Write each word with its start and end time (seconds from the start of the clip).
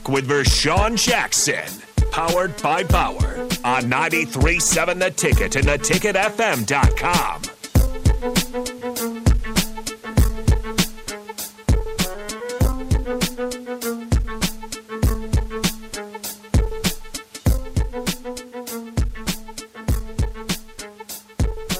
back 0.00 0.08
with 0.08 0.28
Vershawn 0.28 0.96
Jackson. 0.96 1.64
Powered 2.10 2.60
by 2.62 2.82
Power 2.84 3.40
on 3.64 3.84
93.7 3.84 4.98
The 4.98 5.10
Ticket 5.10 5.56
and 5.56 5.66
theticketfm.com. 5.66 7.42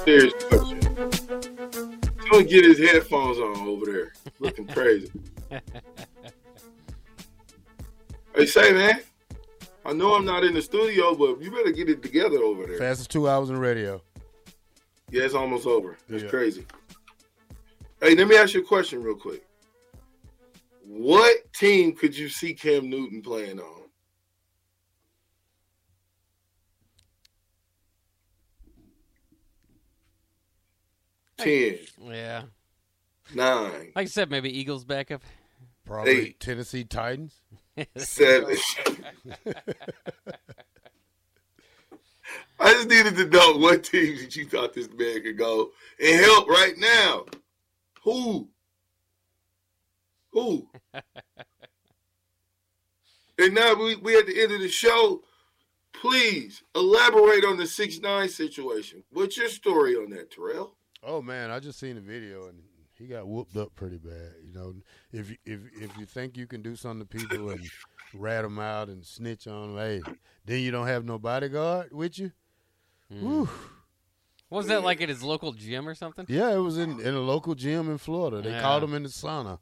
Serious 0.05 0.33
question. 0.49 0.81
Don't 2.31 2.49
get 2.49 2.65
his 2.65 2.79
headphones 2.79 3.39
on 3.39 3.69
over 3.69 3.87
there. 3.87 4.13
Looking 4.39 4.67
crazy. 4.67 5.11
hey, 8.41 8.47
say, 8.47 8.73
man. 8.73 9.01
I 9.85 9.93
know 9.93 10.15
I'm 10.15 10.25
not 10.25 10.45
in 10.45 10.55
the 10.55 10.63
studio, 10.63 11.15
but 11.15 11.41
you 11.41 11.51
better 11.51 11.71
get 11.73 11.89
it 11.89 12.03
together 12.03 12.39
over 12.39 12.67
there. 12.67 12.77
Fastest 12.79 13.11
two 13.11 13.29
hours 13.29 13.51
in 13.51 13.59
radio. 13.59 14.03
Yeah, 15.11 15.25
it's 15.25 15.35
almost 15.35 15.67
over. 15.67 15.97
It's 16.09 16.23
Yeah. 16.25 16.29
crazy. 16.31 16.67
Hey, 18.01 18.15
let 18.15 18.29
me 18.29 18.37
ask 18.37 18.55
you 18.55 18.61
a 18.61 18.65
question 18.65 19.03
real 19.03 19.17
quick. 19.17 19.45
What 20.85 21.53
team 21.53 21.95
could 21.95 22.17
you 22.17 22.29
see 22.29 22.55
Cam 22.55 22.89
Newton 22.91 23.23
playing 23.23 23.59
on? 23.61 23.81
Ten, 31.39 31.79
Yeah. 32.03 32.43
nine, 33.35 33.93
Like 33.95 33.97
I 33.97 34.05
said, 34.07 34.31
maybe 34.31 34.51
Eagles 34.57 34.85
backup. 34.85 35.23
Probably 35.87 36.15
Hey. 36.25 36.33
Tennessee 36.39 36.85
Titans. 36.85 37.41
Seven. 37.97 38.57
I 42.61 42.73
just 42.75 42.89
needed 42.89 43.17
to 43.17 43.27
know 43.27 43.57
what 43.57 43.85
teams 43.85 44.21
that 44.21 44.37
you 44.37 44.45
thought 44.45 44.75
this 44.75 44.89
man 44.91 45.23
could 45.23 45.39
go 45.39 45.71
and 46.03 46.21
help 46.21 46.47
right 46.49 46.75
now. 46.77 47.25
Who? 48.05 48.49
Who? 50.33 50.69
and 53.39 53.55
now 53.55 53.75
we 53.75 53.97
we 53.97 54.17
at 54.17 54.27
the 54.27 54.41
end 54.41 54.53
of 54.53 54.61
the 54.61 54.69
show. 54.69 55.23
Please 55.93 56.63
elaborate 56.75 57.45
on 57.45 57.57
the 57.57 57.67
six 57.67 57.99
nine 57.99 58.29
situation. 58.29 59.03
What's 59.11 59.37
your 59.37 59.49
story 59.49 59.97
on 59.97 60.11
that, 60.11 60.31
Terrell? 60.31 60.77
Oh 61.03 61.21
man, 61.21 61.51
I 61.51 61.59
just 61.61 61.79
seen 61.79 61.97
the 61.97 62.01
video 62.01 62.49
and 62.49 62.63
he 63.01 63.07
got 63.07 63.27
whooped 63.27 63.57
up 63.57 63.75
pretty 63.75 63.97
bad. 63.97 64.35
You 64.45 64.53
know, 64.53 64.75
if 65.13 65.31
you, 65.31 65.37
if 65.45 65.61
if 65.75 65.99
you 65.99 66.07
think 66.07 66.37
you 66.37 66.47
can 66.47 66.63
do 66.63 66.77
something 66.77 67.01
to 67.01 67.07
people 67.07 67.51
and 67.51 67.61
rat 68.15 68.43
them 68.43 68.59
out 68.59 68.89
and 68.89 69.05
snitch 69.05 69.47
on 69.47 69.75
them, 69.75 69.79
hey, 69.79 70.03
then 70.45 70.61
you 70.61 70.71
don't 70.71 70.87
have 70.87 71.05
no 71.05 71.19
bodyguard 71.19 71.93
with 71.93 72.19
you. 72.19 72.33
Hmm. 73.11 73.27
Whew. 73.27 73.49
Was 74.51 74.67
that 74.67 74.83
like 74.83 75.01
at 75.01 75.09
his 75.09 75.23
local 75.23 75.53
gym 75.53 75.89
or 75.89 75.95
something? 75.95 76.27
Yeah, 76.29 76.53
it 76.53 76.59
was 76.59 76.77
in 76.77 77.01
in 77.01 77.15
a 77.15 77.21
local 77.21 77.55
gym 77.55 77.91
in 77.91 77.99
Florida. 77.99 78.43
They 78.43 78.51
Yeah. 78.51 78.61
called 78.61 78.85
him 78.85 78.95
in 78.95 79.05
the 79.05 79.09
sauna. 79.09 79.59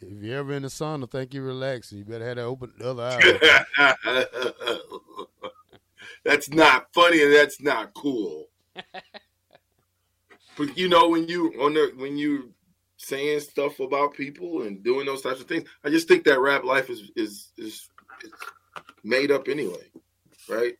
If 0.00 0.22
you're 0.22 0.38
ever 0.38 0.54
in 0.54 0.62
the 0.62 0.68
sauna, 0.68 1.10
think 1.10 1.34
you're 1.34 1.44
relaxing. 1.44 1.98
You 1.98 2.04
better 2.04 2.26
have 2.26 2.36
that 2.36 2.44
open 2.44 2.72
the 2.78 2.90
other 2.90 3.02
eye. 3.76 4.78
that's 6.24 6.48
not 6.48 6.86
funny 6.94 7.22
and 7.22 7.34
that's 7.34 7.60
not 7.60 7.92
cool. 7.92 8.46
but 10.56 10.78
you 10.78 10.88
know 10.88 11.08
when 11.08 11.28
you 11.28 11.52
on 11.60 11.74
the 11.74 11.92
when 11.96 12.16
you 12.16 12.54
saying 13.00 13.40
stuff 13.40 13.80
about 13.80 14.14
people 14.14 14.62
and 14.62 14.84
doing 14.84 15.06
those 15.06 15.22
types 15.22 15.40
of 15.40 15.48
things, 15.48 15.68
I 15.84 15.90
just 15.90 16.06
think 16.06 16.24
that 16.24 16.40
rap 16.40 16.64
life 16.64 16.90
is 16.90 17.10
is 17.16 17.52
is, 17.56 17.88
is 18.22 18.36
made 19.02 19.30
up 19.30 19.48
anyway, 19.48 19.90
right? 20.48 20.74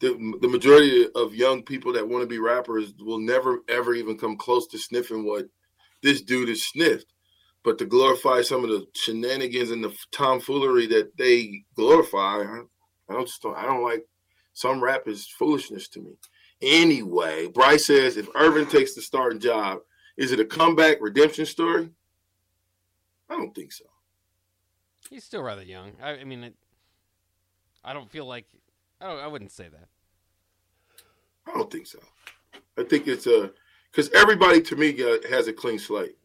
The, 0.00 0.36
the 0.40 0.48
majority 0.48 1.06
of 1.14 1.34
young 1.34 1.62
people 1.62 1.92
that 1.94 2.08
want 2.08 2.22
to 2.22 2.26
be 2.26 2.38
rappers 2.38 2.92
will 2.98 3.18
never 3.18 3.60
ever 3.68 3.94
even 3.94 4.16
come 4.16 4.36
close 4.36 4.66
to 4.68 4.78
sniffing 4.78 5.24
what 5.24 5.46
this 6.02 6.22
dude 6.22 6.48
has 6.48 6.64
sniffed. 6.64 7.06
But 7.64 7.78
to 7.78 7.86
glorify 7.86 8.42
some 8.42 8.62
of 8.62 8.70
the 8.70 8.86
shenanigans 8.94 9.70
and 9.70 9.82
the 9.82 9.96
tomfoolery 10.12 10.86
that 10.88 11.16
they 11.16 11.64
glorify, 11.74 12.42
I, 12.42 13.12
don't 13.12 13.26
just 13.26 13.40
don't, 13.40 13.56
I 13.56 13.64
don't 13.64 13.82
like 13.82 14.04
some 14.52 14.82
rap 14.82 15.08
is 15.08 15.26
foolishness 15.26 15.88
to 15.88 16.00
me. 16.00 16.12
Anyway, 16.60 17.48
Bryce 17.48 17.86
says 17.86 18.16
if 18.16 18.28
Irvin 18.34 18.66
takes 18.66 18.94
the 18.94 19.00
starting 19.00 19.40
job, 19.40 19.78
is 20.16 20.32
it 20.32 20.40
a 20.40 20.44
comeback 20.44 20.98
redemption 21.00 21.46
story? 21.46 21.90
I 23.28 23.36
don't 23.36 23.54
think 23.54 23.72
so. 23.72 23.84
He's 25.10 25.24
still 25.24 25.42
rather 25.42 25.62
young. 25.62 25.92
I, 26.02 26.12
I 26.12 26.24
mean, 26.24 26.44
it, 26.44 26.54
I 27.84 27.92
don't 27.92 28.10
feel 28.10 28.26
like 28.26 28.46
I 29.00 29.06
don't. 29.06 29.18
I 29.20 29.26
wouldn't 29.26 29.52
say 29.52 29.68
that. 29.68 29.88
I 31.46 31.56
don't 31.56 31.70
think 31.70 31.86
so. 31.86 31.98
I 32.78 32.84
think 32.84 33.06
it's 33.06 33.26
a 33.26 33.52
because 33.90 34.10
everybody 34.10 34.60
to 34.62 34.76
me 34.76 34.96
has 35.30 35.46
a 35.46 35.52
clean 35.52 35.78
slate. 35.78 36.16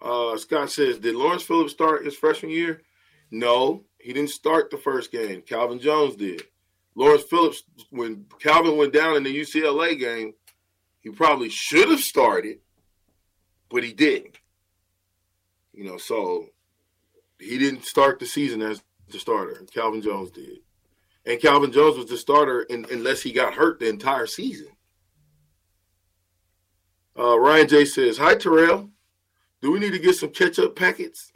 Uh, 0.00 0.36
Scott 0.36 0.70
says, 0.70 0.98
did 0.98 1.16
Lawrence 1.16 1.42
Phillips 1.42 1.72
start 1.72 2.04
his 2.04 2.14
freshman 2.14 2.52
year? 2.52 2.82
No, 3.30 3.82
he 3.98 4.12
didn't 4.12 4.30
start 4.30 4.70
the 4.70 4.76
first 4.76 5.10
game. 5.10 5.42
Calvin 5.42 5.80
Jones 5.80 6.14
did. 6.16 6.42
Lawrence 6.94 7.24
Phillips, 7.24 7.64
when 7.90 8.24
Calvin 8.38 8.76
went 8.76 8.92
down 8.92 9.16
in 9.16 9.22
the 9.22 9.40
UCLA 9.40 9.98
game, 9.98 10.34
he 11.06 11.12
probably 11.12 11.48
should 11.48 11.88
have 11.88 12.00
started, 12.00 12.58
but 13.70 13.84
he 13.84 13.92
didn't. 13.92 14.40
You 15.72 15.84
know, 15.84 15.98
so 15.98 16.46
he 17.38 17.58
didn't 17.58 17.84
start 17.84 18.18
the 18.18 18.26
season 18.26 18.60
as 18.60 18.82
the 19.08 19.20
starter. 19.20 19.64
Calvin 19.72 20.02
Jones 20.02 20.32
did. 20.32 20.58
And 21.24 21.40
Calvin 21.40 21.70
Jones 21.70 21.96
was 21.96 22.06
the 22.06 22.16
starter 22.16 22.62
in, 22.62 22.86
unless 22.90 23.22
he 23.22 23.30
got 23.30 23.54
hurt 23.54 23.78
the 23.78 23.88
entire 23.88 24.26
season. 24.26 24.66
Uh, 27.16 27.38
Ryan 27.38 27.68
J 27.68 27.84
says, 27.84 28.18
Hi, 28.18 28.34
Terrell. 28.34 28.90
Do 29.62 29.70
we 29.70 29.78
need 29.78 29.92
to 29.92 30.00
get 30.00 30.16
some 30.16 30.30
ketchup 30.30 30.74
packets? 30.74 31.30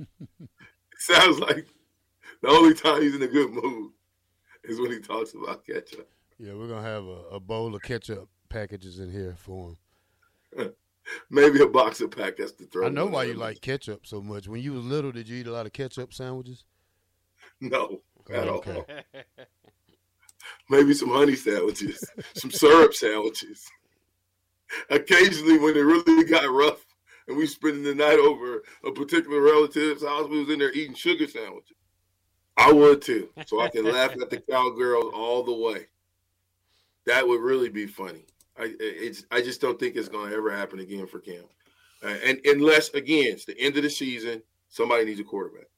Sounds 0.98 1.38
like 1.38 1.68
the 2.42 2.48
only 2.48 2.74
time 2.74 3.02
he's 3.02 3.14
in 3.14 3.22
a 3.22 3.28
good 3.28 3.52
mood 3.52 3.92
is 4.64 4.80
when 4.80 4.90
he 4.90 4.98
talks 4.98 5.32
about 5.32 5.64
ketchup. 5.64 6.10
yeah, 6.40 6.54
we're 6.54 6.66
gonna 6.66 6.82
have 6.82 7.04
a, 7.04 7.36
a 7.36 7.38
bowl 7.38 7.72
of 7.72 7.82
ketchup 7.82 8.28
packages 8.50 8.98
in 8.98 9.10
here 9.10 9.34
for 9.38 9.76
him. 10.58 10.72
Maybe 11.30 11.60
a 11.62 11.66
box 11.66 12.00
of 12.02 12.10
packets 12.10 12.52
to 12.52 12.66
throw. 12.66 12.86
I 12.86 12.90
know 12.90 13.06
why 13.06 13.24
you 13.24 13.34
like 13.34 13.60
ketchup 13.62 14.06
so 14.06 14.20
much. 14.20 14.46
When 14.46 14.60
you 14.60 14.74
was 14.74 14.84
little, 14.84 15.10
did 15.12 15.28
you 15.28 15.38
eat 15.38 15.46
a 15.46 15.52
lot 15.52 15.66
of 15.66 15.72
ketchup 15.72 16.12
sandwiches? 16.12 16.64
No, 17.60 18.02
at 18.30 18.46
Oh, 18.48 18.62
all. 18.66 18.86
Maybe 20.68 20.94
some 20.94 21.08
honey 21.10 21.36
sandwiches, 21.36 22.02
some 22.34 22.50
syrup 22.50 22.94
sandwiches. 22.94 23.66
Occasionally, 24.88 25.58
when 25.58 25.76
it 25.76 25.80
really 25.80 26.24
got 26.24 26.48
rough 26.50 26.84
and 27.26 27.36
we 27.36 27.46
spending 27.46 27.82
the 27.82 27.94
night 27.94 28.18
over 28.18 28.62
a 28.84 28.92
particular 28.92 29.40
relative's 29.40 30.04
house, 30.04 30.28
we 30.28 30.40
was 30.40 30.50
in 30.50 30.58
there 30.60 30.72
eating 30.72 30.94
sugar 30.94 31.26
sandwiches. 31.26 31.76
I 32.56 32.72
would 32.72 33.02
too, 33.02 33.30
so 33.46 33.60
I 33.60 33.68
can 33.68 33.84
laugh 33.84 34.12
at 34.20 34.30
the 34.30 34.40
cowgirls 34.50 35.12
all 35.14 35.42
the 35.42 35.52
way. 35.54 35.86
That 37.06 37.26
would 37.26 37.40
really 37.40 37.68
be 37.68 37.86
funny. 37.86 38.26
I 38.58 38.74
it's 38.78 39.24
I 39.30 39.40
just 39.40 39.60
don't 39.60 39.78
think 39.78 39.96
it's 39.96 40.08
going 40.08 40.30
to 40.30 40.36
ever 40.36 40.50
happen 40.50 40.80
again 40.80 41.06
for 41.06 41.20
Cam, 41.20 41.44
uh, 42.04 42.08
and 42.24 42.40
unless 42.44 42.90
again 42.90 43.32
it's 43.32 43.44
the 43.44 43.58
end 43.58 43.76
of 43.76 43.82
the 43.82 43.90
season, 43.90 44.42
somebody 44.68 45.04
needs 45.04 45.20
a 45.20 45.24
quarterback. 45.24 45.68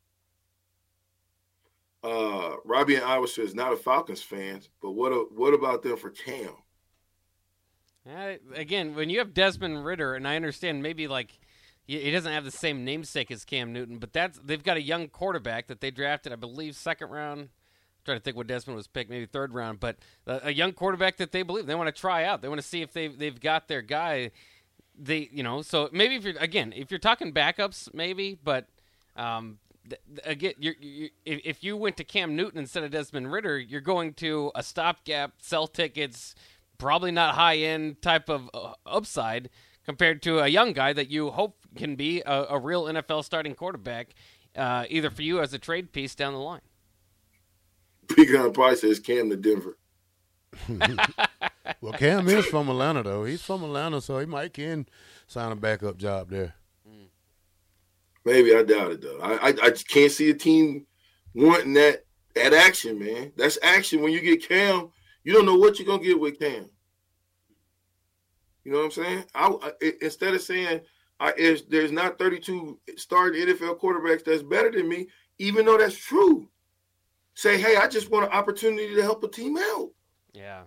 Uh, 2.03 2.57
Robbie 2.65 2.97
and 2.97 3.05
Iowa 3.05 3.29
says 3.29 3.55
not 3.55 3.73
a 3.73 3.77
Falcons 3.77 4.23
fans, 4.23 4.69
but 4.81 4.93
what 4.93 5.13
a, 5.13 5.25
what 5.35 5.55
about 5.55 5.83
them 5.83 5.97
for 5.97 6.11
Cam? 6.11 6.51
Uh, 8.09 8.35
again, 8.55 8.97
when 8.97 9.09
you 9.09 9.21
have 9.21 9.33
Desmond 9.33 9.85
Ridder, 9.85 10.15
and 10.15 10.27
I 10.27 10.35
understand 10.35 10.83
maybe 10.83 11.07
like 11.07 11.39
he 11.85 12.01
he 12.01 12.11
doesn't 12.11 12.33
have 12.33 12.45
the 12.45 12.51
same 12.51 12.85
namesake 12.85 13.31
as 13.31 13.45
Cam 13.45 13.73
Newton, 13.73 13.99
but 13.99 14.13
that's 14.13 14.41
they've 14.45 14.63
got 14.63 14.77
a 14.77 14.83
young 14.83 15.09
quarterback 15.09 15.69
that 15.69 15.81
they 15.81 15.91
drafted, 15.91 16.33
I 16.33 16.37
believe, 16.37 16.75
second 16.75 17.11
round. 17.11 17.51
Trying 18.05 18.19
to 18.19 18.23
think 18.23 18.37
what 18.37 18.49
Desmond 18.49 18.77
was 18.77 18.89
picked, 18.89 19.11
maybe 19.11 19.27
third 19.27 19.55
round, 19.55 19.79
but 19.79 19.97
a, 20.27 20.49
a 20.49 20.51
young 20.51 20.73
quarterback 20.73 21.19
that 21.19 21.31
they 21.31 21.43
believe 21.43 21.67
they 21.67 21.75
want 21.75 21.95
to 21.95 22.01
try 22.01 22.25
out. 22.25 22.43
They 22.43 22.49
want 22.49 22.61
to 22.61 22.67
see 22.67 22.83
if 22.83 22.93
they 22.93 23.09
they've 23.09 23.39
got 23.39 23.69
their 23.69 23.83
guy. 23.83 24.33
They 24.99 25.29
you 25.33 25.43
know 25.43 25.63
so 25.63 25.89
maybe 25.93 26.17
if 26.17 26.25
you're 26.25 26.37
again 26.39 26.73
if 26.75 26.91
you're 26.91 27.01
talking 27.01 27.33
backups 27.33 27.93
maybe, 27.95 28.39
but 28.43 28.67
um, 29.17 29.59
again 30.25 30.55
you're, 30.59 30.75
you 30.81 31.11
if, 31.25 31.41
if 31.45 31.65
you 31.65 31.77
went 31.77 31.97
to 31.99 32.05
Cam 32.05 32.35
Newton 32.35 32.59
instead 32.59 32.83
of 32.83 32.91
Desmond 32.91 33.31
Ridder, 33.31 33.59
you're 33.59 33.81
going 33.81 34.15
to 34.15 34.51
a 34.55 34.63
stopgap, 34.63 35.35
sell 35.39 35.67
tickets 35.67 36.35
probably 36.83 37.13
not 37.13 37.37
high 37.37 37.59
end 37.59 38.03
type 38.03 38.29
of 38.29 38.51
uh, 38.53 38.73
upside 38.85 39.49
compared 39.87 40.21
to 40.21 40.41
a 40.41 40.49
young 40.49 40.73
guy 40.73 40.93
that 40.93 41.09
you 41.09 41.31
hope 41.31 41.57
can 41.77 41.95
be 41.95 42.21
a, 42.27 42.47
a 42.51 42.59
real 42.59 42.85
NFL 42.85 43.25
starting 43.25 43.55
quarterback, 43.55 44.09
uh, 44.57 44.85
either 44.91 45.09
for 45.09 45.23
you 45.23 45.41
as 45.41 45.55
a 45.55 45.59
trade 45.59 45.93
piece 45.93 46.17
down 46.17 46.33
the 46.33 46.41
line. 46.41 46.61
Pecan 48.09 48.53
Pie 48.53 48.75
says 48.75 49.01
Cam 49.01 49.31
to 49.31 49.37
Denver. 49.37 49.79
Well, 51.81 51.93
Cam 51.95 52.29
is 52.29 52.47
from 52.47 52.69
Atlanta 52.69 53.03
though. 53.03 53.25
He's 53.25 53.43
from 53.43 53.63
Atlanta, 53.65 54.01
so 54.01 54.19
he 54.19 54.27
might 54.27 54.53
can 54.53 54.87
sign 55.27 55.53
a 55.53 55.57
backup 55.57 55.97
job 55.97 56.31
there. 56.31 56.55
Maybe 58.25 58.55
I 58.55 58.63
doubt 58.63 58.93
it 58.93 59.03
though. 59.03 59.19
I, 59.21 59.49
I 59.49 59.49
I 59.49 59.71
just 59.71 59.89
can't 59.89 60.13
see 60.13 60.31
a 60.31 60.35
team 60.35 60.87
wanting 61.35 61.75
that 61.75 62.05
that 62.35 62.53
action, 62.53 62.99
man. 62.99 63.33
That's 63.37 63.59
action. 63.63 64.01
When 64.01 64.13
you 64.13 64.21
get 64.21 64.49
Cam, 64.49 64.91
you 65.25 65.33
don't 65.33 65.47
know 65.47 65.57
what 65.57 65.79
you're 65.79 65.87
gonna 65.87 66.03
get 66.03 66.21
with 66.21 66.39
Cam. 66.39 66.69
You 68.65 68.73
know 68.73 68.79
what 68.79 68.85
I'm 68.85 68.91
saying? 68.93 69.25
I, 69.35 69.49
I 69.63 69.93
instead 70.01 70.35
of 70.35 70.43
saying 70.43 70.81
I 71.19 71.33
if 71.37 71.69
there's 71.69 71.93
not 71.93 72.19
32 72.19 72.79
starting 72.97 73.47
NFL 73.47 73.81
quarterbacks 73.81 74.25
that's 74.25 74.43
better 74.43 74.71
than 74.71 74.89
me, 74.89 75.09
even 75.39 75.67
though 75.67 75.79
that's 75.79 75.97
true. 75.97 76.49
Say, 77.35 77.59
hey, 77.59 77.77
I 77.77 77.89
just 77.89 78.11
want 78.11 78.27
an 78.27 78.33
opportunity 78.33 78.95
to 78.95 79.03
help 79.03 79.25
a 79.25 79.29
team 79.29 79.57
out. 79.57 79.91
Yeah. 80.33 80.63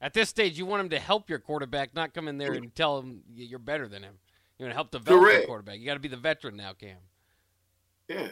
At 0.00 0.14
this 0.14 0.30
stage, 0.30 0.58
you 0.58 0.64
want 0.64 0.80
him 0.80 0.90
to 0.90 0.98
help 0.98 1.28
your 1.28 1.38
quarterback, 1.38 1.94
not 1.94 2.14
come 2.14 2.26
in 2.26 2.38
there 2.38 2.52
and 2.52 2.74
tell 2.74 2.98
him 3.00 3.22
you're 3.34 3.58
better 3.58 3.86
than 3.86 4.02
him. 4.02 4.14
You 4.58 4.64
want 4.64 4.72
to 4.72 4.76
help 4.76 4.90
develop 4.90 5.22
Correct. 5.22 5.40
the 5.42 5.46
quarterback. 5.46 5.78
You 5.78 5.86
got 5.86 5.94
to 5.94 6.00
be 6.00 6.08
the 6.08 6.16
veteran 6.16 6.56
now, 6.56 6.72
Cam. 6.72 6.96
Yeah, 8.08 8.28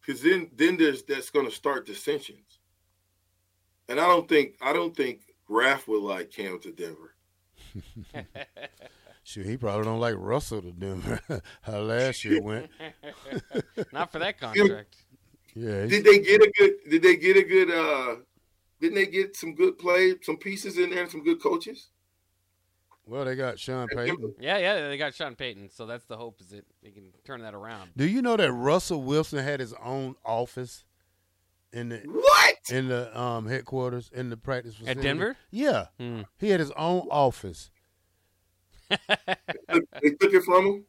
because 0.00 0.20
then 0.20 0.50
then 0.54 0.76
there's 0.76 1.02
that's 1.04 1.30
going 1.30 1.46
to 1.46 1.54
start 1.54 1.86
dissensions, 1.86 2.58
and 3.88 4.00
I 4.00 4.06
don't 4.06 4.28
think 4.28 4.56
I 4.60 4.72
don't 4.72 4.96
think 4.96 5.20
Raf 5.48 5.86
would 5.86 6.02
like 6.02 6.30
Cam 6.30 6.58
to 6.60 6.72
Denver. 6.72 7.14
Shoot, 9.22 9.46
he 9.46 9.56
probably 9.56 9.84
don't 9.84 10.00
like 10.00 10.16
Russell 10.18 10.62
to 10.62 10.72
Denver. 10.72 11.20
How 11.62 11.78
last 11.78 12.24
year 12.24 12.42
went. 12.42 12.68
not 13.92 14.10
for 14.10 14.18
that 14.18 14.40
contract. 14.40 14.96
Yeah, 15.54 15.86
Did 15.86 16.04
they 16.04 16.18
get 16.20 16.40
a 16.42 16.50
good? 16.58 16.72
Did 16.88 17.02
they 17.02 17.16
get 17.16 17.36
a 17.36 17.42
good? 17.42 17.70
uh 17.70 18.16
Didn't 18.80 18.94
they 18.94 19.06
get 19.06 19.36
some 19.36 19.54
good 19.54 19.78
play, 19.78 20.14
some 20.22 20.36
pieces 20.38 20.78
in 20.78 20.90
there, 20.90 21.02
and 21.02 21.10
some 21.10 21.22
good 21.22 21.42
coaches? 21.42 21.88
well, 23.04 23.24
they 23.24 23.34
got 23.34 23.58
Sean 23.58 23.88
Payton. 23.88 24.34
Yeah, 24.40 24.58
yeah, 24.58 24.88
they 24.88 24.96
got 24.96 25.14
Sean 25.14 25.34
Payton, 25.34 25.70
so 25.70 25.86
that's 25.86 26.04
the 26.06 26.16
hope 26.16 26.40
is 26.40 26.48
that 26.50 26.64
they 26.82 26.90
can 26.90 27.12
turn 27.24 27.42
that 27.42 27.52
around. 27.54 27.90
Do 27.96 28.06
you 28.06 28.22
know 28.22 28.36
that 28.36 28.50
Russell 28.52 29.02
Wilson 29.02 29.42
had 29.44 29.60
his 29.60 29.74
own 29.82 30.14
office 30.24 30.84
in 31.72 31.88
the 31.90 31.98
What? 32.06 32.56
in 32.70 32.88
the 32.88 33.18
um 33.18 33.46
headquarters 33.46 34.10
in 34.14 34.30
the 34.30 34.36
practice 34.36 34.74
facility 34.76 34.98
At 35.00 35.02
Denver? 35.02 35.36
Yeah, 35.50 35.86
Hmm. 35.98 36.22
he 36.38 36.48
had 36.50 36.60
his 36.60 36.70
own 36.72 37.08
office. 37.10 37.70
they 38.88 40.10
took 40.20 40.32
it 40.34 40.44
from 40.44 40.66
him, 40.66 40.84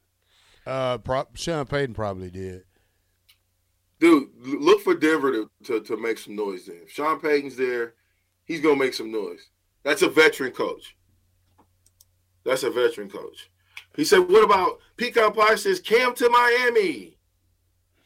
Uh, 0.66 0.98
pro- 1.00 1.28
Sean 1.36 1.66
Payton 1.66 1.94
probably 1.96 2.30
did. 2.30 2.64
dude. 4.00 4.30
Look 4.44 4.82
for 4.82 4.94
Denver 4.96 5.32
to, 5.32 5.50
to 5.66 5.80
to 5.82 5.98
make 5.98 6.18
some 6.18 6.36
noise. 6.36 6.66
Then 6.66 6.82
if 6.84 6.92
Sean 6.92 7.20
Payton's 7.20 7.56
there, 7.56 7.94
he's 8.46 8.60
gonna 8.62 8.76
make 8.76 8.94
some 8.94 9.12
noise. 9.12 9.50
That's 9.84 10.02
a 10.02 10.10
veteran 10.10 10.52
coach. 10.52 10.96
That's 12.44 12.64
a 12.64 12.70
veteran 12.70 13.10
coach. 13.10 13.50
He 13.96 14.04
said, 14.04 14.20
"What 14.20 14.44
about 14.44 14.80
Pecan 14.98 15.34
Pie 15.34 15.56
says 15.56 15.80
Cam 15.80 16.14
to 16.16 16.30
Miami?" 16.30 17.18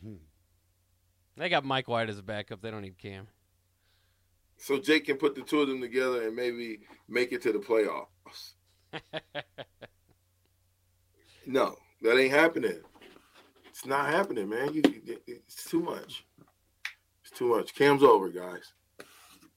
Hmm. 0.04 0.16
They 1.38 1.50
got 1.50 1.66
Mike 1.66 1.88
White 1.88 2.10
as 2.10 2.20
a 2.20 2.24
backup. 2.24 2.62
They 2.62 2.72
don't 2.72 2.82
need 2.82 2.98
Cam. 2.98 3.28
so 4.58 4.78
Jake 4.80 5.06
can 5.06 5.18
put 5.18 5.36
the 5.36 5.42
two 5.42 5.62
of 5.62 5.68
them 5.68 5.82
together 5.82 6.28
and 6.28 6.36
maybe 6.36 6.80
make 7.08 7.32
it 7.32 7.42
to 7.44 7.52
the 7.52 7.60
playoffs. 7.60 8.54
no, 11.48 11.76
that 12.02 12.18
ain't 12.18 12.32
happening. 12.34 12.80
It's 13.78 13.86
not 13.86 14.08
happening, 14.08 14.50
man. 14.50 14.74
You, 14.74 14.82
it's 15.28 15.70
too 15.70 15.82
much. 15.82 16.26
It's 17.22 17.30
too 17.30 17.50
much. 17.50 17.76
Cam's 17.76 18.02
over, 18.02 18.28
guys. 18.30 18.74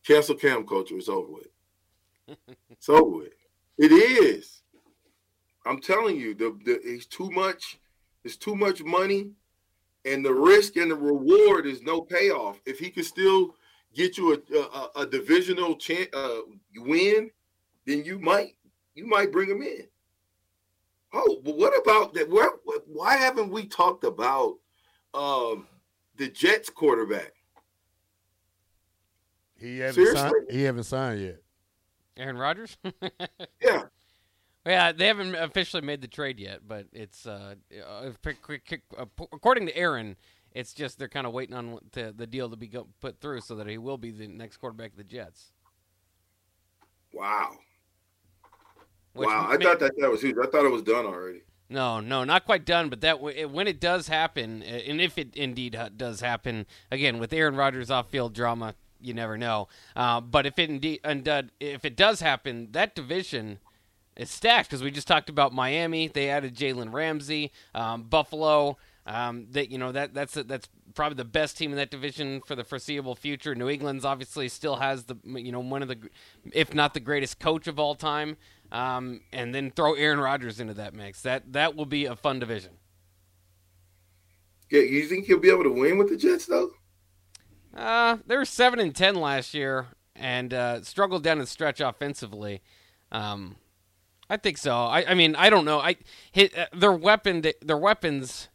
Cancel 0.06 0.34
Cam 0.34 0.66
culture. 0.66 0.98
It's 0.98 1.08
over 1.08 1.32
with. 1.32 2.36
it's 2.70 2.90
over 2.90 3.16
with. 3.16 3.32
It 3.78 3.90
is. 3.90 4.60
I'm 5.64 5.80
telling 5.80 6.16
you, 6.16 6.34
the, 6.34 6.54
the 6.66 6.78
it's 6.84 7.06
too 7.06 7.30
much. 7.30 7.78
It's 8.22 8.36
too 8.36 8.54
much 8.54 8.82
money, 8.82 9.30
and 10.04 10.22
the 10.22 10.34
risk 10.34 10.76
and 10.76 10.90
the 10.90 10.96
reward 10.96 11.64
is 11.64 11.80
no 11.80 12.02
payoff. 12.02 12.60
If 12.66 12.78
he 12.78 12.90
can 12.90 13.04
still 13.04 13.54
get 13.94 14.18
you 14.18 14.34
a 14.34 14.58
a, 14.58 14.90
a 14.96 15.06
divisional 15.06 15.76
chan 15.76 16.08
uh, 16.12 16.40
win, 16.76 17.30
then 17.86 18.04
you 18.04 18.18
might 18.18 18.54
you 18.94 19.06
might 19.06 19.32
bring 19.32 19.48
him 19.48 19.62
in. 19.62 19.86
Oh, 21.12 21.40
but 21.44 21.56
what 21.56 21.72
about 21.80 22.14
that? 22.14 22.28
Where, 22.30 22.50
why 22.86 23.16
haven't 23.16 23.50
we 23.50 23.66
talked 23.66 24.04
about 24.04 24.56
um, 25.14 25.66
the 26.16 26.28
Jets 26.28 26.70
quarterback? 26.70 27.32
He 29.58 29.78
haven't 29.78 29.94
Seriously? 29.94 30.20
signed. 30.20 30.46
He 30.50 30.62
haven't 30.62 30.84
signed 30.84 31.20
yet. 31.20 31.42
Aaron 32.16 32.36
Rodgers? 32.38 32.76
Yeah, 33.62 33.84
yeah, 34.66 34.92
they 34.92 35.06
haven't 35.06 35.34
officially 35.34 35.80
made 35.82 36.02
the 36.02 36.08
trade 36.08 36.38
yet, 36.38 36.60
but 36.68 36.86
it's 36.92 37.26
uh, 37.26 37.54
uh, 37.74 37.82
uh, 37.82 38.10
p- 38.22 39.26
according 39.32 39.66
to 39.66 39.76
Aaron, 39.76 40.16
it's 40.52 40.74
just 40.74 40.98
they're 40.98 41.08
kind 41.08 41.26
of 41.26 41.32
waiting 41.32 41.54
on 41.54 41.78
the, 41.92 42.12
the 42.14 42.26
deal 42.26 42.50
to 42.50 42.56
be 42.56 42.66
go, 42.68 42.86
put 43.00 43.20
through 43.20 43.40
so 43.40 43.54
that 43.54 43.66
he 43.66 43.78
will 43.78 43.96
be 43.96 44.10
the 44.10 44.28
next 44.28 44.58
quarterback 44.58 44.90
of 44.92 44.96
the 44.98 45.04
Jets. 45.04 45.52
wow, 47.12 47.50
Which 47.52 47.58
wow. 49.14 49.46
I 49.48 49.56
may- 49.56 49.64
thought 49.64 49.80
that 49.80 49.92
that 49.98 50.10
was 50.10 50.22
huge. 50.22 50.36
I 50.42 50.46
thought 50.46 50.64
it 50.64 50.70
was 50.72 50.82
done 50.82 51.06
already. 51.06 51.42
No, 51.68 52.00
no, 52.00 52.24
not 52.24 52.44
quite 52.44 52.64
done. 52.64 52.88
But 52.88 53.00
that 53.02 53.18
it- 53.34 53.50
when 53.50 53.68
it 53.68 53.80
does 53.80 54.08
happen, 54.08 54.62
uh, 54.62 54.66
and 54.66 55.00
if 55.00 55.18
it 55.18 55.36
indeed 55.36 55.78
does 55.96 56.20
happen, 56.20 56.66
again 56.90 57.18
with 57.18 57.32
Aaron 57.32 57.56
Rodgers 57.56 57.90
off-field 57.90 58.34
drama, 58.34 58.74
you 59.00 59.14
never 59.14 59.38
know. 59.38 59.68
Uh, 59.96 60.20
but 60.20 60.46
if 60.46 60.58
it 60.58 60.68
indeed 60.68 61.00
undone, 61.04 61.50
if 61.60 61.84
it 61.84 61.96
does 61.96 62.20
happen, 62.20 62.68
that 62.72 62.94
division 62.94 63.58
is 64.16 64.30
stacked 64.30 64.68
because 64.68 64.82
we 64.82 64.90
just 64.90 65.08
talked 65.08 65.30
about 65.30 65.54
Miami. 65.54 66.08
They 66.08 66.28
added 66.28 66.54
Jalen 66.56 66.92
Ramsey, 66.92 67.52
um, 67.74 68.02
Buffalo. 68.02 68.76
Um, 69.06 69.46
that 69.52 69.70
you 69.70 69.78
know 69.78 69.92
that 69.92 70.12
that's 70.12 70.34
that's 70.34 70.68
probably 70.94 71.16
the 71.16 71.24
best 71.24 71.56
team 71.56 71.70
in 71.70 71.78
that 71.78 71.90
division 71.90 72.42
for 72.42 72.54
the 72.54 72.62
foreseeable 72.64 73.14
future. 73.14 73.54
New 73.54 73.68
England's 73.68 74.04
obviously 74.04 74.48
still 74.48 74.76
has 74.76 75.04
the 75.04 75.16
you 75.24 75.50
know 75.50 75.60
one 75.60 75.82
of 75.82 75.88
the, 75.88 75.98
if 76.52 76.74
not 76.74 76.92
the 76.94 77.00
greatest 77.00 77.40
coach 77.40 77.66
of 77.66 77.78
all 77.78 77.94
time. 77.94 78.36
Um, 78.72 79.22
and 79.32 79.54
then 79.54 79.72
throw 79.72 79.94
Aaron 79.94 80.20
Rodgers 80.20 80.60
into 80.60 80.74
that 80.74 80.94
mix. 80.94 81.22
That 81.22 81.52
that 81.52 81.74
will 81.74 81.86
be 81.86 82.04
a 82.04 82.14
fun 82.14 82.38
division. 82.38 82.72
Yeah, 84.70 84.82
you 84.82 85.06
think 85.06 85.26
he'll 85.26 85.40
be 85.40 85.50
able 85.50 85.64
to 85.64 85.72
win 85.72 85.98
with 85.98 86.08
the 86.08 86.16
Jets 86.16 86.46
though? 86.46 86.70
Uh, 87.76 88.18
they 88.26 88.36
were 88.36 88.44
seven 88.44 88.78
and 88.78 88.94
ten 88.94 89.16
last 89.16 89.54
year 89.54 89.88
and 90.14 90.54
uh, 90.54 90.82
struggled 90.82 91.22
down 91.22 91.38
the 91.38 91.46
stretch 91.46 91.80
offensively. 91.80 92.62
Um, 93.10 93.56
I 94.28 94.36
think 94.36 94.58
so. 94.58 94.72
I, 94.72 95.04
I 95.08 95.14
mean, 95.14 95.34
I 95.34 95.50
don't 95.50 95.64
know. 95.64 95.80
I 95.80 95.96
hit 96.30 96.56
uh, 96.56 96.66
their 96.72 96.92
weapon. 96.92 97.44
Their 97.62 97.76
weapons 97.76 98.48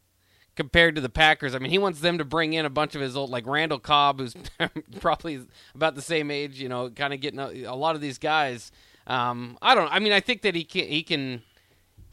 compared 0.54 0.94
to 0.94 1.02
the 1.02 1.10
Packers. 1.10 1.54
I 1.54 1.58
mean, 1.58 1.70
he 1.70 1.78
wants 1.78 2.00
them 2.00 2.16
to 2.16 2.24
bring 2.24 2.54
in 2.54 2.64
a 2.64 2.70
bunch 2.70 2.94
of 2.94 3.02
his 3.02 3.14
old, 3.14 3.28
like 3.28 3.46
Randall 3.46 3.78
Cobb, 3.78 4.20
who's 4.20 4.34
probably 5.00 5.42
about 5.74 5.94
the 5.94 6.02
same 6.02 6.30
age. 6.30 6.58
You 6.60 6.70
know, 6.70 6.88
kind 6.88 7.12
of 7.12 7.20
getting 7.20 7.40
a, 7.40 7.64
a 7.64 7.76
lot 7.76 7.94
of 7.94 8.00
these 8.00 8.18
guys. 8.18 8.72
Um, 9.06 9.58
I 9.62 9.74
don't. 9.74 9.92
I 9.92 9.98
mean, 9.98 10.12
I 10.12 10.20
think 10.20 10.42
that 10.42 10.54
he 10.54 10.64
can. 10.64 10.86
He 10.88 11.02
can. 11.02 11.42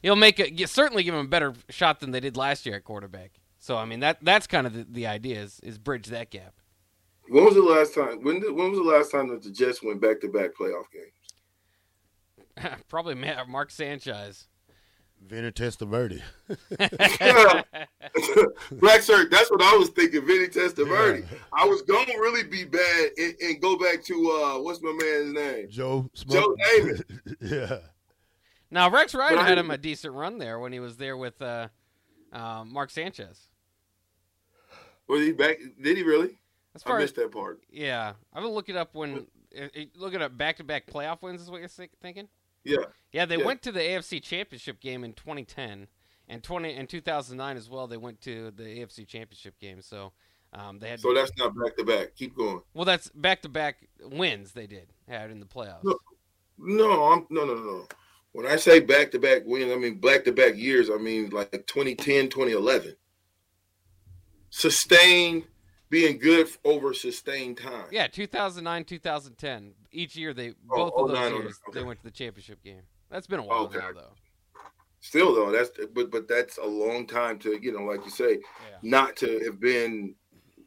He'll 0.02 0.16
make 0.16 0.40
a 0.40 0.68
certainly 0.68 1.04
give 1.04 1.14
him 1.14 1.26
a 1.26 1.30
better 1.30 1.54
shot 1.70 2.00
than 2.02 2.12
they 2.12 2.20
did 2.20 2.36
last 2.36 2.66
year 2.66 2.76
at 2.76 2.84
quarterback. 2.84 3.40
So 3.60 3.78
I 3.78 3.86
mean 3.86 4.02
that 4.02 4.18
that's 4.22 4.46
kind 4.46 4.68
of 4.68 4.74
the, 4.74 4.84
the 4.84 5.08
idea 5.08 5.42
is 5.42 5.62
is 5.62 5.78
bridge 5.78 6.08
that 6.08 6.30
gap. 6.30 6.54
When 7.30 7.46
was 7.46 7.54
the 7.54 7.62
last 7.62 7.96
time? 7.96 8.22
When 8.22 8.42
did, 8.42 8.52
when 8.52 8.72
was 8.72 8.80
the 8.80 8.84
last 8.84 9.12
time 9.12 9.30
that 9.30 9.42
the 9.42 9.52
Jets 9.52 9.82
went 9.82 10.02
back 10.02 10.20
to 10.20 10.28
back 10.28 10.52
playoff 10.60 10.88
games? 10.92 11.14
Probably 12.90 13.16
Mark 13.16 13.72
Sanchez. 13.72 14.48
Vinny 15.28 15.52
Testaverde. 15.52 16.22
Black 18.72 19.02
shirt. 19.02 19.32
That's 19.32 19.50
what 19.50 19.62
I 19.62 19.76
was 19.78 19.90
thinking. 19.90 20.26
Vinny 20.26 20.48
Testaverde. 20.48 21.26
I 21.52 21.66
was 21.66 21.82
gonna 21.84 22.14
really 22.20 22.44
be 22.44 22.66
bad 22.66 23.12
and, 23.18 23.34
and 23.42 23.62
go 23.62 23.78
back 23.78 24.04
to 24.06 24.14
uh, 24.14 24.62
what's 24.62 24.82
my 24.82 24.92
man's 24.92 25.34
name? 25.34 25.68
Joe 25.70 26.10
Joe 26.14 26.16
Smoke. 26.56 26.60
Namath. 26.60 27.04
yeah. 27.42 27.78
Now 28.70 28.90
Rex 28.90 29.16
Ryan 29.16 29.38
had 29.38 29.58
him 29.58 29.72
a 29.72 29.78
decent 29.78 30.14
run 30.14 30.38
there 30.38 30.60
when 30.60 30.74
he 30.74 30.80
was 30.80 30.98
there 30.98 31.16
with 31.16 31.42
uh, 31.42 31.70
uh, 32.32 32.64
Mark 32.66 32.90
Sanchez. 32.90 33.48
Was 35.08 35.22
he 35.22 35.32
back? 35.32 35.58
Did 35.82 35.98
he 35.98 36.04
really? 36.04 36.38
As 36.76 36.84
I 36.84 36.90
far 36.90 36.98
as 36.98 37.04
missed 37.04 37.16
that 37.18 37.32
part. 37.32 37.62
yeah, 37.70 38.14
I 38.34 38.40
will 38.40 38.54
look 38.54 38.70
it 38.70 38.76
up 38.76 38.96
when 38.96 39.28
look 39.96 40.14
it 40.14 40.22
up 40.22 40.38
back 40.38 40.58
to 40.58 40.64
back 40.64 40.88
playoff 40.88 41.22
wins 41.22 41.42
is 41.42 41.50
what 41.50 41.60
you're 41.60 41.88
thinking. 42.02 42.28
Yeah. 42.64 42.78
Yeah, 43.12 43.26
they 43.26 43.38
Yeah. 43.38 43.46
went 43.46 43.62
to 43.64 43.72
the 43.72 43.80
AFC 43.82 44.20
Championship 44.22 44.80
game 44.80 45.04
in 45.04 45.14
2010 45.14 45.88
and 46.28 46.44
20 46.44 46.74
and 46.74 46.88
2009 46.90 47.58
as 47.58 47.70
well. 47.70 47.88
They 47.88 47.98
went 47.98 48.22
to 48.22 48.52
the 48.52 48.64
AFC 48.64 49.06
Championship 49.08 49.60
game, 49.60 49.82
so 49.82 50.14
um, 50.54 50.80
they 50.80 50.90
had 50.90 51.00
So 51.00 51.14
that's 51.14 51.32
not 51.38 51.54
back 51.58 51.76
to 51.78 51.84
back. 51.84 52.16
Keep 52.16 52.36
going. 52.36 52.62
well, 52.74 52.86
that's 52.86 53.10
back 53.10 53.42
to 53.42 53.50
back 53.50 53.88
wins 54.02 54.54
they 54.54 54.68
did 54.68 54.90
had 55.08 55.32
in 55.32 55.40
the 55.40 55.46
playoffs. 55.46 55.84
No. 55.84 55.98
No, 56.58 57.12
I'm 57.12 57.26
no 57.32 57.46
no 57.46 57.56
no. 57.56 57.88
When 58.32 58.46
I 58.48 58.56
say 58.58 58.80
back 58.80 59.12
to 59.12 59.20
back 59.20 59.42
win, 59.46 59.72
I 59.72 59.76
mean 59.76 60.00
back 60.00 60.24
to 60.26 60.32
back 60.32 60.56
years. 60.56 60.90
I 60.90 60.98
mean 60.98 61.30
like 61.32 61.52
2010, 61.52 62.30
2011. 62.30 62.96
Sustained 64.50 65.44
being 65.94 66.18
good 66.18 66.50
over 66.66 66.92
sustained 66.92 67.56
time. 67.60 67.86
Yeah, 67.92 68.08
2009, 68.08 68.84
2010. 68.84 69.74
Each 69.92 70.16
year 70.16 70.34
they 70.34 70.56
Oh, 70.72 70.90
both 70.90 70.94
of 70.96 71.08
those 71.10 71.18
09, 71.32 71.34
years 71.42 71.60
okay. 71.70 71.80
they 71.80 71.86
went 71.86 72.00
to 72.00 72.06
the 72.06 72.12
championship 72.12 72.64
game. 72.64 72.82
That's 73.12 73.28
been 73.28 73.40
a 73.40 73.44
while 73.44 73.66
Okay. 73.66 73.78
now 73.78 73.92
though. 73.94 74.14
Still 75.02 75.36
though, 75.36 75.52
that's 75.52 75.70
but 75.94 76.10
but 76.10 76.28
that's 76.28 76.58
a 76.58 76.66
long 76.66 77.06
time 77.06 77.38
to 77.40 77.60
you 77.62 77.72
know, 77.72 77.84
like 77.84 78.04
you 78.06 78.10
say, 78.10 78.40
Yeah. 78.40 78.78
not 78.82 79.16
to 79.18 79.40
have 79.46 79.60
been 79.60 80.16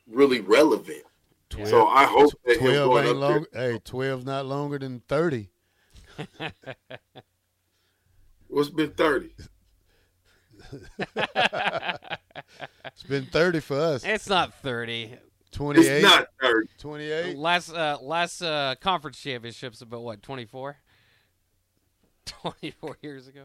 really 0.07 0.41
relevant. 0.41 1.03
Twelve, 1.51 1.69
So 1.71 1.87
I 1.89 2.05
hope 2.05 2.31
that 2.45 2.59
him 2.59 2.71
twelve 2.71 2.91
going 2.93 3.07
ain't 3.09 3.23
up 3.25 3.51
there- 3.53 3.73
Hey, 3.73 3.79
12's 3.81 4.25
not 4.25 4.47
longer 4.47 4.79
than 4.79 5.01
thirty. 5.09 5.51
What's 8.47 8.71
been 8.71 8.93
thirty? 8.93 9.35
It's 12.85 13.03
been 13.03 13.27
thirty 13.27 13.61
for 13.61 13.79
us. 13.79 14.05
It's 14.05 14.29
not 14.29 14.55
30. 14.55 15.17
28, 15.53 15.87
It's 15.87 16.03
not 16.03 16.29
thirty. 16.41 16.69
28. 16.79 17.37
Last 17.37 17.73
uh 17.73 17.99
last 18.03 18.43
uh 18.43 18.75
conference 18.81 19.19
championships 19.19 19.81
about 19.81 20.03
what, 20.03 20.23
24? 20.23 20.77
24 22.27 22.99
years 23.03 23.29
ago. 23.29 23.45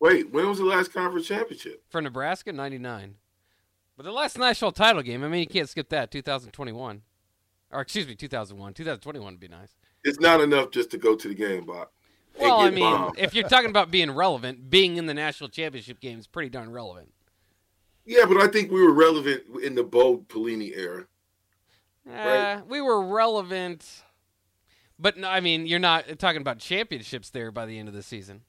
Wait, 0.00 0.32
when 0.32 0.48
was 0.48 0.58
the 0.58 0.64
last 0.64 0.92
conference 0.92 1.26
championship? 1.26 1.82
For 1.90 2.00
Nebraska 2.00 2.52
99. 2.52 3.16
But 3.96 4.04
the 4.04 4.12
last 4.12 4.38
national 4.38 4.72
title 4.72 5.02
game, 5.02 5.22
I 5.24 5.28
mean 5.28 5.40
you 5.40 5.46
can't 5.46 5.68
skip 5.68 5.88
that 5.90 6.10
2021. 6.10 7.02
Or 7.72 7.80
excuse 7.80 8.06
me, 8.06 8.14
2001. 8.14 8.74
2021 8.74 9.32
would 9.32 9.40
be 9.40 9.48
nice. 9.48 9.76
It's 10.02 10.18
not 10.18 10.40
enough 10.40 10.70
just 10.70 10.90
to 10.92 10.98
go 10.98 11.14
to 11.14 11.28
the 11.28 11.34
game, 11.34 11.66
Bob. 11.66 11.88
Well, 12.38 12.60
I 12.60 12.70
mean, 12.70 12.80
bombed. 12.80 13.18
if 13.18 13.34
you're 13.34 13.48
talking 13.48 13.70
about 13.70 13.90
being 13.90 14.10
relevant, 14.10 14.70
being 14.70 14.96
in 14.96 15.06
the 15.06 15.14
national 15.14 15.50
championship 15.50 16.00
game 16.00 16.18
is 16.18 16.26
pretty 16.26 16.48
darn 16.48 16.72
relevant. 16.72 17.12
Yeah, 18.04 18.24
but 18.26 18.38
I 18.38 18.46
think 18.48 18.70
we 18.70 18.82
were 18.82 18.92
relevant 18.92 19.42
in 19.62 19.74
the 19.74 19.84
Bo 19.84 20.18
Pelini 20.18 20.76
era. 20.76 21.06
Uh, 22.10 22.62
we 22.68 22.80
were 22.80 23.06
relevant, 23.06 23.86
but 24.98 25.16
no, 25.16 25.28
I 25.28 25.40
mean, 25.40 25.66
you're 25.66 25.78
not 25.78 26.18
talking 26.18 26.40
about 26.40 26.58
championships 26.58 27.30
there 27.30 27.52
by 27.52 27.66
the 27.66 27.78
end 27.78 27.88
of 27.88 27.94
the 27.94 28.02
season. 28.02 28.42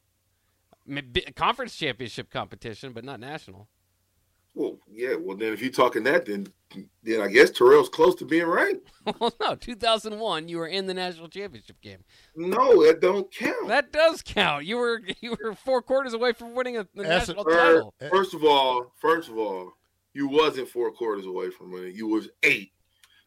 I 0.88 0.92
mean, 0.92 1.12
bi- 1.12 1.32
Conference 1.36 1.76
championship 1.76 2.32
competition, 2.32 2.94
but 2.94 3.04
not 3.04 3.20
national. 3.20 3.68
Well, 4.54 4.78
yeah. 4.92 5.16
Well, 5.16 5.38
then 5.38 5.54
if 5.54 5.62
you're 5.62 5.72
talking 5.72 6.04
that, 6.04 6.26
then 6.26 6.48
then 7.04 7.22
I 7.22 7.28
guess 7.28 7.50
Terrell's 7.52 7.90
close 7.90 8.16
to 8.16 8.26
being 8.26 8.46
right. 8.46 8.78
well, 9.20 9.34
no, 9.40 9.56
2001, 9.56 10.48
you 10.48 10.58
were 10.58 10.68
in 10.68 10.88
the 10.88 10.94
national 10.94 11.28
championship 11.30 11.82
game. 11.82 12.04
No, 12.36 12.86
that 12.86 13.02
don't 13.02 13.32
count. 13.34 13.68
That 13.68 13.92
does 13.92 14.22
count. 14.22 14.66
You 14.66 14.78
were 14.78 15.02
you 15.22 15.36
were 15.42 15.56
four 15.56 15.82
quarters 15.82 16.14
away 16.14 16.34
from 16.34 16.54
winning 16.56 16.78
a, 16.78 16.84
the 16.96 17.04
That's 17.04 17.28
national 17.30 17.44
First, 17.46 17.58
title. 17.58 17.94
first 18.10 18.34
of 18.34 18.44
all, 18.44 18.94
first 19.00 19.30
of 19.30 19.38
all, 19.38 19.74
you 20.14 20.28
wasn't 20.28 20.70
four 20.70 20.92
quarters 20.92 21.26
away 21.26 21.50
from 21.50 21.72
winning. 21.72 21.96
You 21.96 22.08
was 22.08 22.30
eight 22.44 22.74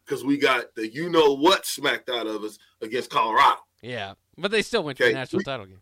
because 0.05 0.23
we 0.23 0.37
got 0.37 0.75
the 0.75 0.87
you 0.87 1.09
know 1.09 1.35
what 1.35 1.65
smacked 1.65 2.09
out 2.09 2.27
of 2.27 2.43
us 2.43 2.57
against 2.81 3.09
Colorado. 3.09 3.61
Yeah, 3.81 4.13
but 4.37 4.51
they 4.51 4.61
still 4.61 4.83
went 4.83 4.97
to 4.99 5.05
the 5.05 5.13
national 5.13 5.39
we- 5.39 5.43
title 5.43 5.65
game. 5.65 5.81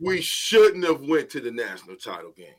We 0.00 0.20
shouldn't 0.20 0.84
have 0.84 1.02
went 1.02 1.30
to 1.30 1.40
the 1.40 1.52
national 1.52 1.96
title 1.96 2.32
game. 2.36 2.54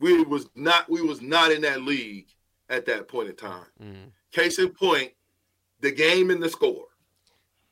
We 0.00 0.22
was 0.24 0.48
not 0.54 0.88
we 0.88 1.02
was 1.02 1.20
not 1.20 1.52
in 1.52 1.60
that 1.62 1.82
league 1.82 2.28
at 2.68 2.86
that 2.86 3.06
point 3.08 3.28
in 3.28 3.36
time. 3.36 3.66
Mhm. 3.80 4.12
Case 4.32 4.58
in 4.58 4.70
point, 4.70 5.12
the 5.80 5.92
game 5.92 6.30
and 6.30 6.42
the 6.42 6.48
score. 6.48 6.86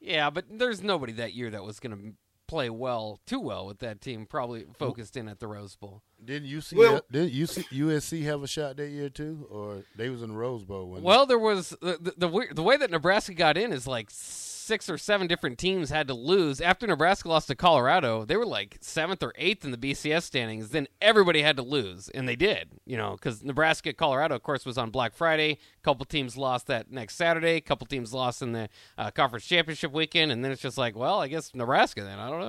Yeah, 0.00 0.30
but 0.30 0.44
there's 0.50 0.82
nobody 0.82 1.12
that 1.14 1.32
year 1.32 1.50
that 1.50 1.64
was 1.64 1.80
going 1.80 1.96
to 1.96 2.14
play 2.46 2.70
well, 2.70 3.20
too 3.26 3.40
well 3.40 3.66
with 3.66 3.78
that 3.80 4.00
team. 4.00 4.26
Probably 4.26 4.66
focused 4.78 5.16
in 5.16 5.28
at 5.28 5.40
the 5.40 5.46
Rose 5.46 5.76
Bowl. 5.76 6.02
Didn't 6.24 6.48
you 6.48 6.60
see? 6.60 6.76
Well- 6.76 7.02
didn't 7.10 7.32
you 7.32 7.46
USC 7.46 8.24
have 8.24 8.42
a 8.42 8.48
shot 8.48 8.76
that 8.76 8.88
year 8.88 9.08
too, 9.08 9.46
or 9.50 9.84
they 9.96 10.08
was 10.08 10.22
in 10.22 10.30
the 10.30 10.36
Rose 10.36 10.64
Bowl? 10.64 10.90
When 10.90 11.02
Well, 11.02 11.26
there 11.26 11.38
was 11.38 11.70
the 11.80 11.98
the, 12.00 12.28
the, 12.28 12.46
the 12.54 12.62
way 12.62 12.76
that 12.76 12.90
Nebraska 12.90 13.34
got 13.34 13.56
in 13.56 13.72
is 13.72 13.86
like 13.86 14.08
six 14.10 14.90
or 14.90 14.98
seven 14.98 15.26
different 15.26 15.58
teams 15.58 15.88
had 15.88 16.06
to 16.08 16.14
lose 16.14 16.60
after 16.60 16.86
Nebraska 16.86 17.28
lost 17.28 17.46
to 17.48 17.54
Colorado. 17.54 18.26
They 18.26 18.36
were 18.36 18.44
like 18.44 18.76
seventh 18.82 19.22
or 19.22 19.32
eighth 19.36 19.64
in 19.64 19.70
the 19.70 19.78
BCS 19.78 20.24
standings. 20.24 20.68
Then 20.68 20.86
everybody 21.00 21.40
had 21.40 21.56
to 21.56 21.62
lose, 21.62 22.10
and 22.10 22.28
they 22.28 22.36
did. 22.36 22.72
You 22.84 22.98
know, 22.98 23.12
because 23.12 23.42
Nebraska 23.42 23.94
Colorado, 23.94 24.34
of 24.34 24.42
course, 24.42 24.66
was 24.66 24.76
on 24.76 24.90
Black 24.90 25.14
Friday. 25.14 25.52
A 25.52 25.82
couple 25.82 26.04
teams 26.04 26.36
lost 26.36 26.66
that 26.66 26.90
next 26.90 27.14
Saturday. 27.14 27.56
A 27.56 27.60
couple 27.62 27.86
teams 27.86 28.12
lost 28.12 28.42
in 28.42 28.52
the 28.52 28.68
uh, 28.98 29.10
conference 29.10 29.46
championship 29.46 29.92
weekend, 29.92 30.30
and 30.30 30.44
then 30.44 30.52
it's 30.52 30.62
just 30.62 30.76
like, 30.76 30.94
well, 30.94 31.20
I 31.20 31.28
guess 31.28 31.54
Nebraska. 31.54 32.02
Then 32.02 32.18
I 32.18 32.28
don't 32.28 32.40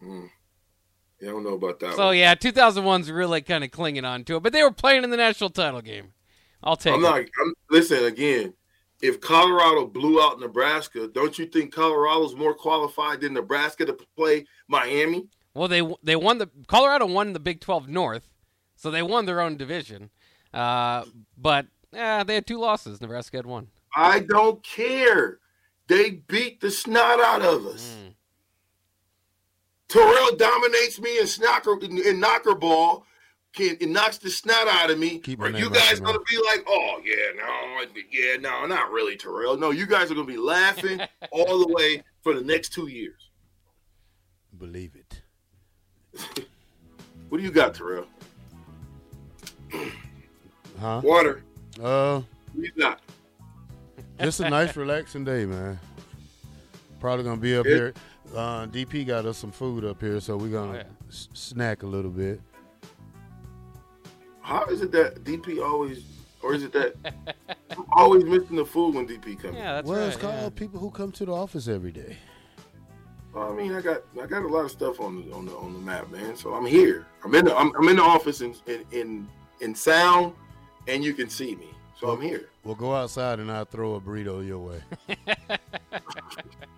know. 0.00 0.28
Yeah, 1.20 1.28
I 1.28 1.32
don't 1.32 1.44
know 1.44 1.54
about 1.54 1.80
that. 1.80 1.94
So 1.94 2.06
one. 2.06 2.16
yeah, 2.16 2.34
2001's 2.34 3.10
really 3.10 3.40
kind 3.40 3.64
of 3.64 3.70
clinging 3.70 4.04
on 4.04 4.24
to 4.24 4.36
it, 4.36 4.42
but 4.42 4.52
they 4.52 4.62
were 4.62 4.72
playing 4.72 5.04
in 5.04 5.10
the 5.10 5.16
national 5.16 5.50
title 5.50 5.80
game. 5.80 6.12
I'll 6.62 6.76
take 6.76 6.94
I'm 6.94 7.00
it. 7.00 7.02
not. 7.02 7.20
I'm, 7.20 7.54
listen 7.70 8.04
again. 8.04 8.54
If 9.02 9.20
Colorado 9.20 9.86
blew 9.86 10.22
out 10.22 10.40
Nebraska, 10.40 11.08
don't 11.08 11.38
you 11.38 11.46
think 11.46 11.74
Colorado's 11.74 12.34
more 12.34 12.54
qualified 12.54 13.20
than 13.20 13.34
Nebraska 13.34 13.84
to 13.84 13.96
play 14.16 14.46
Miami? 14.68 15.26
Well, 15.52 15.68
they 15.68 15.82
they 16.02 16.16
won 16.16 16.38
the 16.38 16.48
Colorado 16.66 17.06
won 17.06 17.32
the 17.32 17.40
Big 17.40 17.60
12 17.60 17.88
North, 17.88 18.28
so 18.76 18.90
they 18.90 19.02
won 19.02 19.26
their 19.26 19.40
own 19.40 19.56
division. 19.56 20.10
Uh, 20.52 21.04
but 21.36 21.66
eh, 21.92 22.24
they 22.24 22.34
had 22.34 22.46
two 22.46 22.58
losses. 22.58 23.00
Nebraska 23.00 23.36
had 23.36 23.46
one. 23.46 23.68
I 23.94 24.20
don't 24.20 24.62
care. 24.62 25.38
They 25.86 26.10
beat 26.10 26.60
the 26.60 26.70
snot 26.70 27.20
out 27.20 27.42
of 27.42 27.66
us. 27.66 27.96
Mm. 28.00 28.03
Terrell 29.94 30.36
dominates 30.36 30.98
me 31.00 31.18
in 31.20 31.26
knocker 31.40 31.78
in 31.80 32.18
knocker 32.20 32.54
ball. 32.56 33.06
Can 33.52 33.76
it 33.80 33.88
knocks 33.88 34.18
the 34.18 34.28
snot 34.28 34.66
out 34.66 34.90
of 34.90 34.98
me? 34.98 35.20
Keep 35.20 35.38
you 35.56 35.70
guys 35.70 36.00
gonna 36.00 36.18
be 36.28 36.36
like, 36.44 36.64
oh 36.66 37.00
yeah, 37.04 37.14
no, 37.36 38.02
yeah, 38.10 38.36
no, 38.40 38.66
not 38.66 38.90
really, 38.90 39.16
Terrell. 39.16 39.56
No, 39.56 39.70
you 39.70 39.86
guys 39.86 40.10
are 40.10 40.14
gonna 40.14 40.26
be 40.26 40.36
laughing 40.36 41.00
all 41.30 41.60
the 41.60 41.72
way 41.72 42.02
for 42.22 42.34
the 42.34 42.40
next 42.40 42.70
two 42.72 42.88
years. 42.88 43.30
believe 44.58 44.96
it. 44.96 45.22
What 47.30 47.38
do 47.38 47.44
you 47.44 47.50
got, 47.52 47.74
Terrell? 47.74 48.06
Huh? 50.80 51.00
Water. 51.04 51.42
Uh, 51.80 52.20
What 52.52 52.64
you 52.64 52.72
got? 52.76 53.00
just 54.20 54.40
a 54.40 54.50
nice, 54.50 54.76
relaxing 54.82 55.24
day, 55.24 55.46
man. 55.46 55.78
Probably 57.00 57.24
gonna 57.24 57.40
be 57.40 57.56
up 57.56 57.64
Yeah. 57.66 57.74
here. 57.74 57.94
Uh, 58.34 58.66
DP 58.66 59.06
got 59.06 59.26
us 59.26 59.38
some 59.38 59.52
food 59.52 59.84
up 59.84 60.00
here, 60.00 60.18
so 60.20 60.36
we're 60.36 60.48
gonna 60.48 60.72
Oh, 60.72 60.76
yeah. 60.76 60.82
s- 61.08 61.28
snack 61.34 61.84
a 61.84 61.86
little 61.86 62.10
bit. 62.10 62.40
How 64.40 64.64
is 64.66 64.82
it 64.82 64.90
that 64.92 65.22
DP 65.24 65.64
always, 65.64 66.04
or 66.42 66.52
is 66.52 66.64
it 66.64 66.72
that 66.72 66.96
I'm 67.70 67.86
always 67.92 68.24
missing 68.24 68.56
the 68.56 68.64
food 68.64 68.94
when 68.96 69.06
DP 69.06 69.40
comes? 69.40 69.56
Yeah, 69.56 69.74
that's 69.74 69.88
well, 69.88 70.00
right. 70.00 70.08
it's 70.08 70.16
called 70.16 70.34
yeah. 70.34 70.48
people 70.50 70.80
who 70.80 70.90
come 70.90 71.12
to 71.12 71.24
the 71.24 71.32
office 71.32 71.68
every 71.68 71.92
day. 71.92 72.16
Well, 73.32 73.52
I 73.52 73.54
mean, 73.54 73.72
I 73.72 73.80
got 73.80 74.02
I 74.20 74.26
got 74.26 74.42
a 74.42 74.48
lot 74.48 74.64
of 74.64 74.70
stuff 74.72 75.00
on 75.00 75.28
the 75.28 75.32
on 75.34 75.46
the 75.46 75.56
on 75.56 75.72
the 75.72 75.78
map, 75.78 76.10
man. 76.10 76.36
So 76.36 76.54
I'm 76.54 76.66
here. 76.66 77.06
I'm 77.24 77.34
in 77.34 77.44
the 77.44 77.56
I'm, 77.56 77.72
I'm 77.76 77.88
in 77.88 77.96
the 77.96 78.02
office 78.02 78.40
in, 78.40 78.54
in 78.66 78.84
in 78.90 79.28
in 79.60 79.74
sound, 79.76 80.34
and 80.88 81.04
you 81.04 81.14
can 81.14 81.28
see 81.30 81.54
me. 81.54 81.70
So 81.98 82.10
I'm 82.10 82.20
here. 82.20 82.48
We'll 82.64 82.74
go 82.74 82.94
outside 82.94 83.38
and 83.38 83.50
I'll 83.50 83.64
throw 83.64 83.94
a 83.94 84.00
burrito 84.00 84.44
your 84.46 84.58
way. 84.58 84.82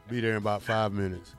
be 0.08 0.20
there 0.20 0.32
in 0.32 0.36
about 0.36 0.62
five 0.62 0.92
minutes. 0.92 1.34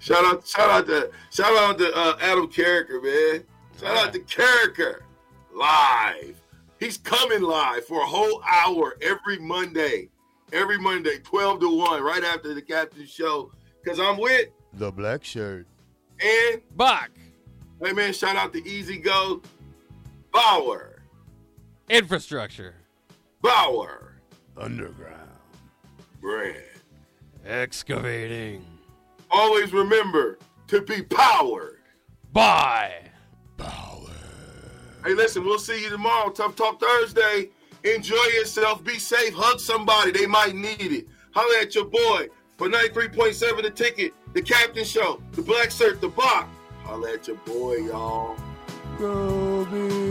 Shout 0.00 0.24
out 0.24 0.46
shout 0.46 0.70
out 0.70 0.86
to 0.86 1.10
shout 1.30 1.52
out 1.56 1.78
to 1.78 1.92
uh, 1.94 2.16
Adam 2.20 2.48
Carriker, 2.48 3.02
man. 3.02 3.44
Shout 3.80 3.96
out 3.96 4.12
to 4.12 4.20
Carriker 4.20 5.00
live. 5.54 6.40
He's 6.80 6.98
coming 6.98 7.42
live 7.42 7.84
for 7.86 8.00
a 8.02 8.06
whole 8.06 8.42
hour 8.50 8.96
every 9.02 9.38
Monday. 9.38 10.08
Every 10.52 10.78
Monday, 10.78 11.18
12 11.24 11.60
to 11.60 11.76
1, 11.78 12.02
right 12.02 12.22
after 12.22 12.54
the 12.54 12.62
captain 12.62 13.06
show. 13.06 13.50
Cause 13.84 13.98
I'm 13.98 14.18
with 14.18 14.48
The 14.74 14.92
black 14.92 15.24
shirt. 15.24 15.66
and 16.20 16.60
Buck 16.76 17.10
hey 17.82 17.92
man, 17.92 18.12
shout 18.12 18.36
out 18.36 18.52
to 18.52 18.66
Easy 18.68 18.96
Go 18.98 19.42
Bauer. 20.32 21.02
infrastructure 21.90 22.74
Bauer. 23.42 24.14
Underground. 24.56 25.28
Brand. 26.20 26.56
excavating. 27.44 28.64
Always 29.34 29.72
remember 29.72 30.38
to 30.68 30.80
be 30.80 31.02
powered. 31.02 31.80
Bye. 32.32 33.10
Power. 33.56 34.10
Hey, 35.04 35.14
listen, 35.14 35.44
we'll 35.44 35.58
see 35.58 35.82
you 35.82 35.90
tomorrow. 35.90 36.30
Tough 36.30 36.54
Talk 36.54 36.80
Thursday. 36.80 37.50
Enjoy 37.82 38.24
yourself. 38.32 38.84
Be 38.84 38.96
safe. 38.98 39.34
Hug 39.34 39.58
somebody. 39.58 40.12
They 40.12 40.26
might 40.26 40.54
need 40.54 40.92
it. 40.92 41.06
Holla 41.32 41.62
at 41.62 41.74
your 41.74 41.86
boy 41.86 42.28
for 42.56 42.68
93.7 42.68 43.62
the 43.62 43.70
ticket, 43.70 44.14
the 44.34 44.40
captain 44.40 44.84
show, 44.84 45.20
the 45.32 45.42
black 45.42 45.72
shirt, 45.72 46.00
the 46.00 46.08
box. 46.08 46.48
Holla 46.84 47.14
at 47.14 47.26
your 47.26 47.36
boy, 47.38 47.78
y'all. 47.78 48.36
Go 48.98 49.64
big 49.64 49.90
red. 49.90 50.03